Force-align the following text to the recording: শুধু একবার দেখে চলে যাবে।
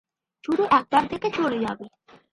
শুধু 0.43 0.63
একবার 0.71 1.03
দেখে 1.07 1.29
চলে 1.33 1.57
যাবে। 1.59 1.85